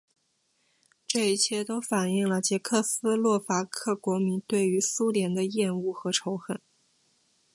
[1.05, 6.59] 这一切都反映了捷克斯洛伐克国民对于苏联的厌恶和仇恨。